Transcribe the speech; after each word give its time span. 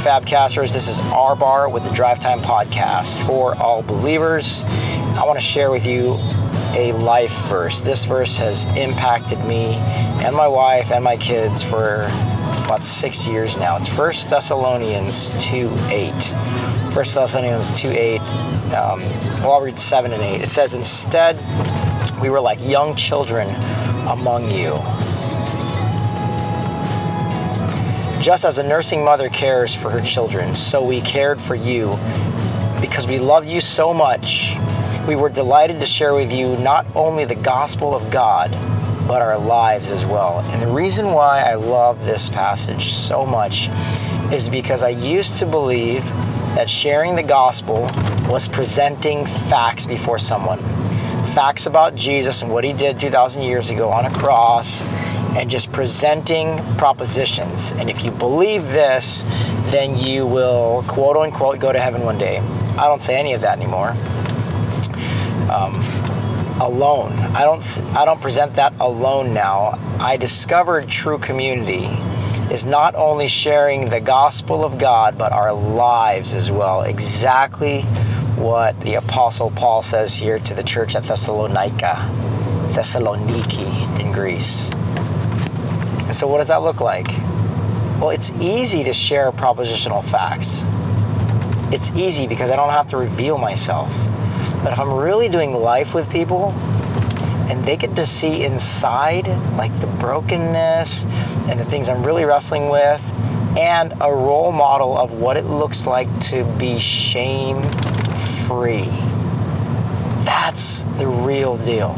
Fabcasters? 0.00 0.72
This 0.72 0.88
is 0.88 0.98
R 1.12 1.36
Bar 1.36 1.68
with 1.68 1.84
the 1.84 1.90
Drive 1.90 2.20
Time 2.20 2.38
Podcast 2.38 3.22
for 3.26 3.54
all 3.58 3.82
believers. 3.82 4.64
I 4.64 5.24
want 5.26 5.38
to 5.38 5.44
share 5.44 5.70
with 5.70 5.86
you 5.86 6.14
a 6.74 6.92
life 6.92 7.36
verse. 7.48 7.82
This 7.82 8.06
verse 8.06 8.38
has 8.38 8.64
impacted 8.76 9.38
me 9.40 9.74
and 10.24 10.34
my 10.34 10.48
wife 10.48 10.90
and 10.90 11.04
my 11.04 11.18
kids 11.18 11.62
for 11.62 12.04
about 12.64 12.82
six 12.82 13.26
years 13.28 13.58
now. 13.58 13.76
It's 13.76 13.94
1 13.94 14.12
Thessalonians 14.30 15.34
2 15.44 15.70
8. 15.90 16.10
1 16.10 16.92
Thessalonians 16.92 17.78
2 17.78 17.88
8. 17.88 18.20
Um, 18.72 19.00
well, 19.42 19.52
I'll 19.52 19.60
read 19.60 19.78
7 19.78 20.14
and 20.14 20.22
8. 20.22 20.40
It 20.40 20.48
says, 20.48 20.72
Instead, 20.72 21.36
we 22.22 22.30
were 22.30 22.40
like 22.40 22.58
young 22.66 22.96
children 22.96 23.48
among 24.08 24.50
you. 24.50 24.78
Just 28.20 28.44
as 28.44 28.58
a 28.58 28.62
nursing 28.62 29.02
mother 29.02 29.30
cares 29.30 29.74
for 29.74 29.88
her 29.88 30.02
children, 30.02 30.54
so 30.54 30.84
we 30.84 31.00
cared 31.00 31.40
for 31.40 31.54
you. 31.54 31.96
Because 32.78 33.06
we 33.06 33.18
loved 33.18 33.48
you 33.48 33.62
so 33.62 33.94
much, 33.94 34.56
we 35.08 35.16
were 35.16 35.30
delighted 35.30 35.80
to 35.80 35.86
share 35.86 36.12
with 36.12 36.30
you 36.30 36.54
not 36.58 36.84
only 36.94 37.24
the 37.24 37.34
gospel 37.34 37.94
of 37.94 38.10
God, 38.10 38.50
but 39.08 39.22
our 39.22 39.38
lives 39.38 39.90
as 39.90 40.04
well. 40.04 40.40
And 40.50 40.60
the 40.60 40.66
reason 40.66 41.12
why 41.12 41.40
I 41.40 41.54
love 41.54 42.04
this 42.04 42.28
passage 42.28 42.92
so 42.92 43.24
much 43.24 43.70
is 44.30 44.50
because 44.50 44.82
I 44.82 44.90
used 44.90 45.38
to 45.38 45.46
believe 45.46 46.04
that 46.54 46.68
sharing 46.68 47.16
the 47.16 47.22
gospel 47.22 47.88
was 48.28 48.48
presenting 48.48 49.24
facts 49.24 49.86
before 49.86 50.18
someone. 50.18 50.58
Facts 51.32 51.64
about 51.64 51.94
Jesus 51.94 52.42
and 52.42 52.52
what 52.52 52.64
he 52.64 52.74
did 52.74 53.00
2,000 53.00 53.42
years 53.42 53.70
ago 53.70 53.88
on 53.88 54.04
a 54.04 54.10
cross, 54.12 54.82
and 55.36 55.50
just 55.50 55.72
presenting 55.72 56.58
propositions. 56.76 57.72
And 57.72 57.88
if 57.88 58.04
you 58.04 58.10
believe 58.10 58.64
this, 58.68 59.22
then 59.70 59.96
you 59.96 60.26
will 60.26 60.84
quote 60.88 61.16
unquote 61.16 61.58
go 61.58 61.72
to 61.72 61.80
heaven 61.80 62.02
one 62.02 62.18
day. 62.18 62.38
I 62.76 62.86
don't 62.86 63.00
say 63.00 63.16
any 63.16 63.32
of 63.32 63.40
that 63.42 63.58
anymore. 63.58 63.90
Um, 65.50 65.74
alone. 66.60 67.12
I 67.34 67.44
don't 67.44 67.82
I 67.96 68.04
don't 68.04 68.20
present 68.20 68.54
that 68.54 68.74
alone 68.80 69.32
now. 69.32 69.78
I 69.98 70.16
discovered 70.16 70.88
true 70.88 71.18
community 71.18 71.86
is 72.52 72.64
not 72.64 72.94
only 72.94 73.28
sharing 73.28 73.88
the 73.88 74.00
gospel 74.00 74.64
of 74.64 74.78
God 74.78 75.16
but 75.16 75.32
our 75.32 75.52
lives 75.52 76.34
as 76.34 76.50
well. 76.50 76.82
Exactly 76.82 77.82
what 78.36 78.78
the 78.80 78.94
apostle 78.94 79.50
Paul 79.50 79.82
says 79.82 80.14
here 80.14 80.38
to 80.38 80.54
the 80.54 80.62
church 80.62 80.96
at 80.96 81.04
Thessalonica, 81.04 81.94
Thessaloniki 82.72 84.00
in 84.00 84.12
Greece. 84.12 84.70
So 86.12 86.26
what 86.26 86.38
does 86.38 86.48
that 86.48 86.62
look 86.62 86.80
like? 86.80 87.08
Well, 88.00 88.10
it's 88.10 88.32
easy 88.40 88.82
to 88.84 88.92
share 88.92 89.30
propositional 89.30 90.04
facts. 90.04 90.64
It's 91.72 91.90
easy 91.92 92.26
because 92.26 92.50
I 92.50 92.56
don't 92.56 92.70
have 92.70 92.88
to 92.88 92.96
reveal 92.96 93.38
myself. 93.38 93.94
But 94.64 94.72
if 94.72 94.80
I'm 94.80 94.92
really 94.92 95.28
doing 95.28 95.54
life 95.54 95.94
with 95.94 96.10
people 96.10 96.50
and 97.48 97.64
they 97.64 97.76
get 97.76 97.94
to 97.96 98.04
see 98.04 98.44
inside, 98.44 99.28
like 99.56 99.78
the 99.80 99.86
brokenness 99.86 101.04
and 101.48 101.60
the 101.60 101.64
things 101.64 101.88
I'm 101.88 102.02
really 102.02 102.24
wrestling 102.24 102.68
with, 102.68 103.00
and 103.56 103.92
a 104.00 104.12
role 104.12 104.52
model 104.52 104.96
of 104.96 105.12
what 105.12 105.36
it 105.36 105.44
looks 105.44 105.86
like 105.86 106.08
to 106.30 106.44
be 106.58 106.78
shame 106.78 107.62
free, 108.46 108.86
that's 110.24 110.82
the 110.98 111.06
real 111.06 111.56
deal. 111.56 111.94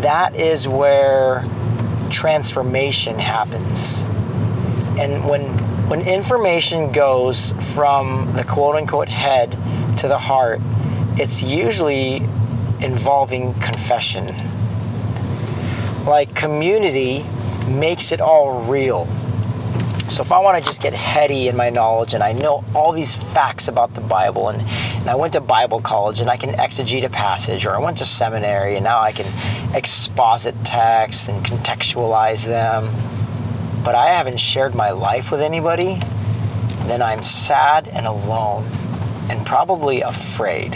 That 0.00 0.34
is 0.36 0.68
where 0.68 1.44
transformation 2.12 3.18
happens. 3.18 4.02
And 5.00 5.28
when 5.28 5.42
when 5.88 6.02
information 6.02 6.92
goes 6.92 7.52
from 7.74 8.32
the 8.36 8.44
quote 8.44 8.76
unquote 8.76 9.08
head 9.08 9.50
to 9.98 10.08
the 10.08 10.18
heart, 10.18 10.60
it's 11.16 11.42
usually 11.42 12.16
involving 12.80 13.54
confession. 13.54 14.26
Like 16.06 16.34
community 16.34 17.24
makes 17.66 18.12
it 18.12 18.20
all 18.20 18.62
real. 18.62 19.06
So 20.12 20.20
if 20.20 20.30
I 20.30 20.40
want 20.40 20.58
to 20.58 20.62
just 20.62 20.82
get 20.82 20.92
heady 20.92 21.48
in 21.48 21.56
my 21.56 21.70
knowledge 21.70 22.12
and 22.12 22.22
I 22.22 22.32
know 22.32 22.62
all 22.74 22.92
these 22.92 23.16
facts 23.16 23.66
about 23.66 23.94
the 23.94 24.02
Bible 24.02 24.50
and, 24.50 24.60
and 24.60 25.08
I 25.08 25.14
went 25.14 25.32
to 25.32 25.40
Bible 25.40 25.80
college 25.80 26.20
and 26.20 26.28
I 26.28 26.36
can 26.36 26.50
exegete 26.50 27.02
a 27.04 27.08
passage 27.08 27.64
or 27.64 27.70
I 27.70 27.78
went 27.78 27.96
to 27.96 28.04
seminary 28.04 28.74
and 28.76 28.84
now 28.84 29.00
I 29.00 29.12
can 29.12 29.24
exposit 29.74 30.54
texts 30.66 31.28
and 31.28 31.42
contextualize 31.42 32.44
them, 32.44 32.92
but 33.82 33.94
I 33.94 34.08
haven't 34.08 34.38
shared 34.38 34.74
my 34.74 34.90
life 34.90 35.30
with 35.30 35.40
anybody, 35.40 35.98
then 36.88 37.00
I'm 37.00 37.22
sad 37.22 37.88
and 37.88 38.04
alone 38.04 38.66
and 39.30 39.46
probably 39.46 40.02
afraid. 40.02 40.74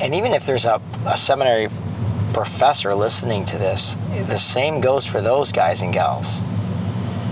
And 0.00 0.14
even 0.14 0.32
if 0.32 0.46
there's 0.46 0.64
a, 0.64 0.80
a 1.04 1.18
seminary 1.18 1.68
professor 2.32 2.94
listening 2.94 3.44
to 3.44 3.58
this, 3.58 3.98
the 4.24 4.38
same 4.38 4.80
goes 4.80 5.04
for 5.04 5.20
those 5.20 5.52
guys 5.52 5.82
and 5.82 5.92
gals. 5.92 6.42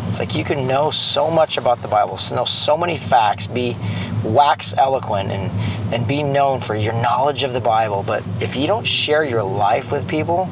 It's 0.06 0.19
like 0.19 0.34
you 0.34 0.44
can 0.44 0.66
know 0.66 0.91
so 0.91 1.31
much 1.31 1.56
about 1.56 1.82
the 1.82 1.88
Bible, 1.88 2.19
know 2.32 2.44
so 2.44 2.76
many 2.76 2.97
facts, 2.97 3.47
be 3.47 3.76
wax 4.22 4.75
eloquent, 4.76 5.31
and, 5.31 5.50
and 5.92 6.06
be 6.06 6.22
known 6.22 6.60
for 6.60 6.75
your 6.75 6.92
knowledge 6.92 7.42
of 7.42 7.53
the 7.53 7.60
Bible. 7.60 8.03
But 8.06 8.22
if 8.41 8.56
you 8.56 8.66
don't 8.66 8.87
share 8.87 9.25
your 9.25 9.43
life 9.43 9.91
with 9.91 10.06
people, 10.09 10.48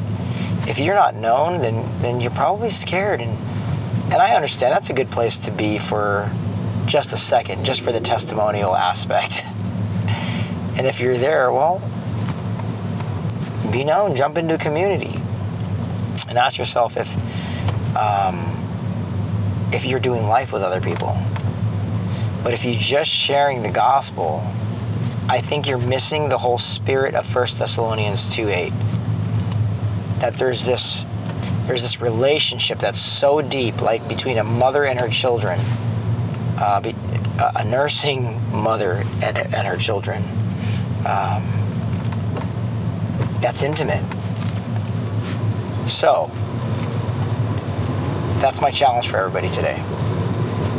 if 0.66 0.78
you're 0.78 0.94
not 0.94 1.14
known, 1.14 1.60
then, 1.60 1.86
then 2.00 2.20
you're 2.20 2.30
probably 2.30 2.70
scared. 2.70 3.20
And, 3.20 3.38
and 4.12 4.14
I 4.14 4.34
understand 4.34 4.72
that's 4.72 4.90
a 4.90 4.94
good 4.94 5.10
place 5.10 5.36
to 5.38 5.50
be 5.50 5.78
for 5.78 6.30
just 6.86 7.12
a 7.12 7.16
second, 7.16 7.64
just 7.64 7.80
for 7.80 7.92
the 7.92 8.00
testimonial 8.00 8.74
aspect. 8.76 9.44
And 10.74 10.86
if 10.86 11.00
you're 11.00 11.18
there, 11.18 11.52
well, 11.52 11.82
be 13.70 13.84
known, 13.84 14.16
jump 14.16 14.38
into 14.38 14.54
a 14.54 14.58
community, 14.58 15.20
and 16.28 16.38
ask 16.38 16.56
yourself 16.56 16.96
if 16.96 17.14
um, 17.94 18.61
if 19.72 19.84
you're 19.84 20.00
doing 20.00 20.26
life 20.26 20.52
with 20.52 20.62
other 20.62 20.80
people. 20.80 21.16
But 22.42 22.52
if 22.52 22.64
you're 22.64 22.74
just 22.74 23.10
sharing 23.10 23.62
the 23.62 23.70
gospel, 23.70 24.42
I 25.28 25.40
think 25.40 25.66
you're 25.66 25.78
missing 25.78 26.28
the 26.28 26.38
whole 26.38 26.58
spirit 26.58 27.14
of 27.14 27.32
1 27.32 27.46
Thessalonians 27.58 28.34
2 28.34 28.48
8. 28.48 28.72
That 30.18 30.36
there's 30.36 30.64
this 30.64 31.04
there's 31.66 31.82
this 31.82 32.00
relationship 32.00 32.78
that's 32.78 32.98
so 32.98 33.40
deep, 33.40 33.80
like 33.80 34.06
between 34.08 34.38
a 34.38 34.44
mother 34.44 34.84
and 34.84 34.98
her 34.98 35.08
children, 35.08 35.60
uh, 36.58 36.80
be, 36.80 36.94
a 37.38 37.64
nursing 37.64 38.40
mother 38.52 39.04
and, 39.22 39.38
and 39.38 39.66
her 39.66 39.76
children. 39.76 40.22
Um, 41.06 41.44
that's 43.40 43.62
intimate. 43.62 44.02
So, 45.86 46.30
that's 48.42 48.60
my 48.60 48.72
challenge 48.72 49.08
for 49.08 49.18
everybody 49.18 49.48
today. 49.48 49.76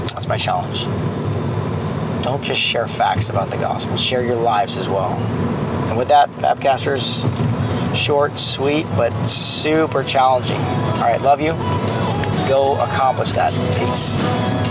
That's 0.09 0.28
my 0.28 0.35
challenge. 0.35 0.84
Don't 2.22 2.44
just 2.44 2.59
share 2.59 2.88
facts 2.88 3.29
about 3.29 3.50
the 3.50 3.57
gospel, 3.57 3.96
share 3.96 4.22
your 4.22 4.35
lives 4.35 4.75
as 4.75 4.90
well. 4.90 5.13
And 5.88 5.97
with 5.97 6.09
that, 6.09 6.29
Fabcasters, 6.34 7.25
short, 7.96 8.38
sweet, 8.38 8.86
but 8.98 9.12
super 9.24 10.04
challenging. 10.04 10.57
All 10.57 11.04
right, 11.04 11.21
love 11.21 11.39
you. 11.39 11.54
Go 12.50 12.77
accomplish 12.81 13.31
that. 13.31 13.54
Peace. 13.80 14.62